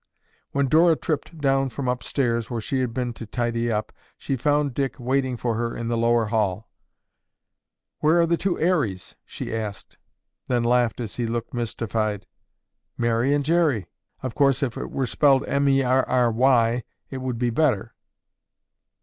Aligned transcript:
When 0.51 0.65
Dora 0.67 0.95
tripped 0.95 1.37
down 1.37 1.69
from 1.69 1.87
upstairs 1.87 2.49
where 2.49 2.59
she 2.59 2.79
had 2.79 2.91
been 2.91 3.13
to 3.13 3.27
tidy 3.27 3.71
up, 3.71 3.93
she 4.17 4.35
found 4.35 4.73
Dick 4.73 4.99
waiting 4.99 5.37
for 5.37 5.53
her 5.53 5.77
in 5.77 5.89
the 5.89 5.95
lower 5.95 6.25
hall. 6.25 6.67
"Where 7.99 8.19
are 8.19 8.25
the 8.25 8.35
two 8.35 8.55
Erries?" 8.57 9.13
she 9.27 9.55
asked, 9.55 9.99
then 10.47 10.63
laughed 10.63 10.99
as 10.99 11.17
he 11.17 11.27
looked 11.27 11.53
mystified. 11.53 12.25
"Mary 12.97 13.31
and 13.31 13.45
Jerry. 13.45 13.85
Of 14.23 14.33
course 14.33 14.63
if 14.63 14.75
it 14.75 14.89
were 14.89 15.05
spelled 15.05 15.43
Merry, 15.47 15.81
it 17.11 17.17
would 17.19 17.37
be 17.37 17.51
better." 17.51 17.93